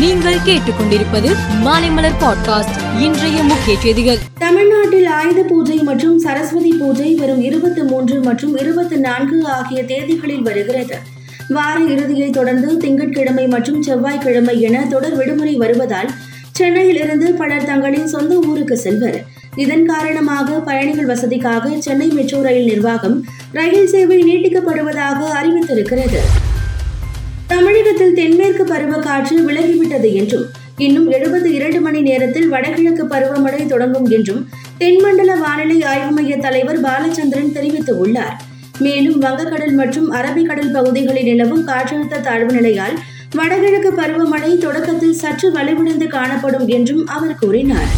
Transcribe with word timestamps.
நீங்கள் 0.00 0.34
கேட்டுக்கொண்டிருப்பது 0.34 1.36
மாலைமலர் 1.64 2.14
பாட்காஸ்ட். 2.20 3.00
இன்றைய 3.00 3.42
முக்கிய 3.42 3.78
செய்திகள். 3.78 4.16
தமிழ்நாட்டில் 4.38 5.06
ஆயுத 5.06 5.42
பூஜை 5.42 5.76
மற்றும் 5.76 6.18
சரஸ்வதி 6.18 6.72
பூஜை 6.72 7.14
வரும் 7.14 7.42
இருபத்தி 7.42 7.82
மூன்று 7.82 8.20
மற்றும் 8.20 8.56
இருபத்தி 8.56 8.96
நான்கு 8.96 9.46
ஆகிய 9.46 9.82
தேதிகளில் 9.82 10.42
வருகிறது. 10.42 10.96
வார 11.48 11.80
இறுதியை 11.80 12.30
தொடர்ந்து 12.30 12.76
திங்கட்கிழமை 12.76 13.46
மற்றும் 13.46 13.82
செவ்வாய்க்கிழமை 13.82 14.60
என 14.60 14.86
தொடர் 14.86 15.16
விடுமுறை 15.16 15.56
வருவதால் 15.56 16.10
சென்னையிலிருந்து 16.50 17.32
பலர் 17.32 17.64
தங்களின் 17.64 18.08
சொந்த 18.08 18.40
ஊருக்கு 18.46 18.76
செல்வர். 18.76 19.24
இதன் 19.56 19.86
காரணமாக 19.86 20.60
பயணிகள் 20.60 21.16
வசதிக்காக 21.16 21.78
சென்னை 21.78 22.06
மெட்ரோ 22.06 22.42
ரயில் 22.42 22.64
நிர்வாகம் 22.64 23.24
ரயில் 23.52 23.88
சேவை 23.88 24.22
நீட்டிக்கப்படுவதாக 24.22 25.18
அறிவித்திருக்கிறது. 25.42 26.18
தமிழகத்தில் 27.46 28.14
தென்மேற்கு 28.14 28.49
பருவ 28.72 28.94
காற்று 29.06 29.36
விலகிவிட்டது 29.48 30.10
என்றும் 30.20 30.46
இன்னும் 30.86 31.08
எழுபத்தி 31.12 31.50
இரண்டு 31.58 31.80
மணி 31.86 32.00
நேரத்தில் 32.08 32.48
வடகிழக்கு 32.48 33.04
பருவமழை 33.04 33.62
தொடங்கும் 33.66 34.08
என்றும் 34.16 34.42
தென்மண்டல 34.78 35.32
வானிலை 35.44 35.78
ஆய்வு 35.92 36.12
மைய 36.18 36.36
தலைவர் 36.36 36.80
பாலச்சந்திரன் 36.86 37.56
தெரிவித்துள்ளார். 37.56 38.36
மேலும் 38.84 39.18
வங்கக்கடல் 39.22 39.74
மற்றும் 39.80 40.06
அரபிக்கடல் 40.12 40.74
பகுதிகளில் 40.76 41.28
நிலவும் 41.30 41.66
காற்றழுத்த 41.68 42.22
தாழ்வு 42.26 42.52
நிலையால் 42.52 42.94
வடகிழக்கு 43.38 43.90
பருவமழை 43.92 44.52
தொடக்கத்தில் 44.58 45.18
சற்று 45.22 45.48
வலுவிழந்து 45.56 46.06
காணப்படும் 46.16 46.66
என்றும் 46.76 47.02
அவர் 47.16 47.36
கூறினார். 47.40 47.90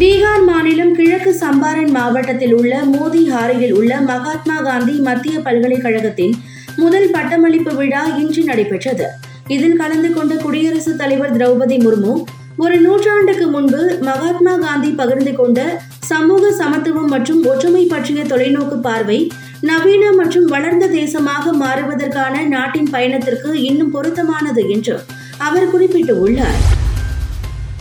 பீகார் 0.00 0.44
மாநிலம் 0.44 0.94
கிழக்கு 0.94 1.32
சம்பாரன் 1.42 1.92
மாவட்டத்தில் 1.98 2.54
உள்ள 2.54 2.72
மோதிஹாரியில் 2.94 3.74
உள்ள 3.80 4.00
மகாத்மா 4.10 4.56
காந்தி 4.60 4.96
மத்திய 5.08 5.38
பல்கலைக்கழகத்தின் 5.38 6.34
முதல் 6.82 7.08
பட்டமளிப்பு 7.10 7.74
விழா 7.74 8.02
இன்று 8.22 8.42
நடைபெற்றது. 8.44 9.06
இதில் 9.48 9.76
கலந்து 9.76 10.12
கொண்ட 10.12 10.34
குடியரசுத் 10.34 10.96
தலைவர் 10.96 11.36
திரௌபதி 11.36 11.76
முர்மு 11.84 12.24
ஒரு 12.56 12.80
நூற்றாண்டுக்கு 12.80 13.46
முன்பு 13.46 13.98
மகாத்மா 14.00 14.56
காந்தி 14.56 14.90
பகிர்ந்து 14.90 15.32
கொண்ட 15.34 15.80
சமூக 15.98 16.50
சமத்துவம் 16.50 17.08
மற்றும் 17.08 17.44
ஒற்றுமை 17.44 17.84
பற்றிய 17.84 18.22
தொலைநோக்கு 18.22 18.76
பார்வை 18.80 19.30
நவீன 19.60 20.12
மற்றும் 20.12 20.44
வளர்ந்த 20.44 20.86
தேசமாக 20.86 21.52
மாறுவதற்கான 21.52 22.44
நாட்டின் 22.46 22.90
பயணத்திற்கு 22.90 23.62
இன்னும் 23.62 23.90
பொருத்தமானது 23.90 24.68
என்று 24.68 25.00
அவர் 25.38 25.70
குறிப்பிட்டுள்ளார். 25.74 26.60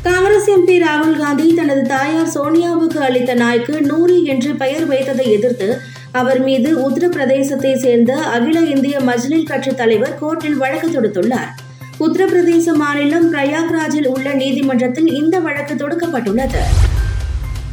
காங்கிரஸ் 0.03 0.50
எம்பி 0.50 0.77
ராகுல் 0.83 1.17
காந்தி 1.17 1.53
தனது 1.53 1.81
தாயார் 1.81 2.33
சோனியாவுக்கு 2.35 3.00
அளித்த 3.00 3.33
நாய்க்கு 3.33 3.81
நூரி 3.81 4.23
என்று 4.23 4.55
பெயர் 4.55 4.89
வைத்ததை 4.89 5.25
எதிர்த்து 5.31 5.81
அவர் 6.19 6.41
மீது 6.47 6.69
உத்தரப்பிரதேசத்தை 6.88 7.71
சேர்ந்த 7.75 8.11
அகில 8.35 8.58
இந்திய 8.73 8.97
மஜ்லில் 9.08 9.47
கட்சி 9.49 9.71
தலைவர் 9.73 10.17
கோர்ட்டில் 10.22 10.57
வழக்கு 10.61 10.88
தொடுத்துள்ளார். 10.89 11.49
உத்தரப்பிரதேச 12.05 12.75
மாநிலம் 12.81 13.27
பிரயாக்ராஜில் 13.33 14.07
உள்ள 14.13 14.27
நீதிமன்றத்தில் 14.41 15.09
இந்த 15.19 15.39
வழக்கு 15.39 15.73
தொடுக்கப்பட்டுள்ளது. 15.81 16.61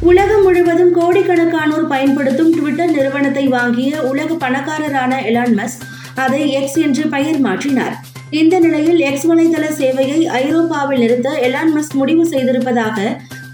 உலகம் 0.09 0.41
முழுவதும் 0.41 0.93
கோடிக்கணக்கானோர் 0.99 1.85
பயன்படுத்தும் 1.93 2.51
ட்விட்டர் 2.55 2.93
நிறுவனத்தை 2.95 3.45
வாங்கிய 3.47 4.01
உலக 4.11 4.33
பணக்காரரான 4.33 5.21
எலான் 5.29 5.55
மஸ்க் 5.59 5.85
அதை 6.15 6.41
எக்ஸ் 6.59 6.79
என்று 6.85 7.05
பெயர் 7.15 7.39
மாற்றினார். 7.45 7.95
இந்த 8.41 8.55
நிலையில் 8.65 8.99
எக்ஸ் 9.09 9.27
வலைதள 9.29 9.65
சேவையை 9.81 10.19
ஐரோப்பாவில் 10.41 10.99
நிறுத்த 10.99 11.29
எலான் 11.49 11.73
மஸ்க் 11.75 11.95
முடிவு 12.01 12.25
செய்திருப்பதாக 12.33 12.97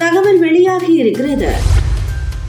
தகவல் 0.03 0.39
வெளியாகி 0.45 0.91
இருக்கிறது 1.03 1.51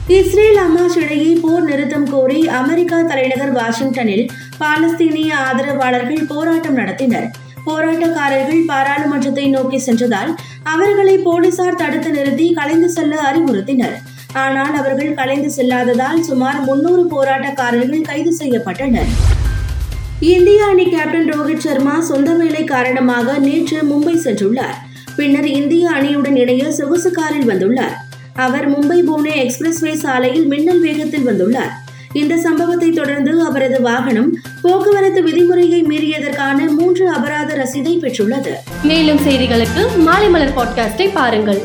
இஸ்ரேல் 0.09 0.57
அமாஸ் 0.57 0.97
இடையே 1.01 1.37
போர் 1.41 1.63
நிறுத்தம் 1.63 2.09
கோரி 2.09 2.47
அமெரிக்கா 2.47 3.01
தலைநகர் 3.01 3.51
வாஷிங்டனில் 3.51 4.29
பாலஸ்தீனிய 4.59 5.31
ஆதரவாளர்கள் 5.31 6.25
போராட்டம் 6.27 6.77
நடத்தினர். 6.77 7.27
போராட்டக்காரர்கள் 7.65 8.65
பாராளுமன்றத்தை 8.65 9.49
நோக்கி 9.49 9.77
சென்றதால் 9.77 10.35
அவர்களை 10.63 11.17
போலீசார் 11.17 11.75
தடுத்து 11.75 12.11
நிறுத்தி 12.11 12.53
கலைந்து 12.53 12.89
செல்ல 12.89 13.21
அறிவுறுத்தினர். 13.21 13.95
ஆனால் 14.33 14.75
அவர்கள் 14.75 15.13
கலைந்து 15.13 15.51
செல்லாததால் 15.51 16.21
சுமார் 16.21 16.59
முன்னூறு 16.59 17.05
போராட்டக்காரர்கள் 17.15 18.01
கைது 18.01 18.33
செய்யப்பட்டனர். 18.37 19.11
இந்திய 20.19 20.65
அணி 20.65 20.83
கேப்டன் 20.83 21.29
ரோஹித் 21.33 21.65
சர்மா 21.65 22.01
சொந்த 22.01 22.33
வேலை 22.33 22.63
காரணமாக 22.63 23.37
நேற்று 23.37 23.81
மும்பை 23.81 24.15
சென்றுள்ளார். 24.27 24.77
பின்னர் 25.15 25.45
இந்திய 25.45 25.89
அணியுடன் 25.89 26.35
இணைய 26.35 26.71
சொகுசு 26.71 27.11
காரில் 27.11 27.49
வந்துள்ளார். 27.49 27.97
அவர் 28.35 28.69
மும்பை 28.71 28.99
புனே 28.99 29.33
எக்ஸ்பிரஸ்வே 29.35 29.93
சாலையில் 29.93 30.45
மின்னல் 30.45 30.79
வேகத்தில் 30.79 31.27
வந்துள்ளார். 31.27 31.71
இந்த 32.13 32.37
சம்பவத்தை 32.37 32.91
தொடர்ந்து 32.91 33.41
அவரது 33.41 33.81
வாகனம் 33.81 34.37
போக்குவரத்து 34.61 35.21
விதிமுறையை 35.21 35.83
மீறியதற்கான 35.83 36.67
மூன்று 36.67 37.09
அபராத 37.09 37.55
ரசீதை 37.55 37.99
பெற்றுள்ளது. 37.99 38.51
மேலும் 38.83 39.17
செய்திகளுக்கு 39.17 39.87
மாலைமலர் 40.05 40.57
பாட்காஸ்டை 40.57 41.09
பாருங்கள். 41.13 41.61